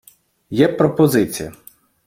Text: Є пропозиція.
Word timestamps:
Є 0.49 0.67
пропозиція. 0.67 1.53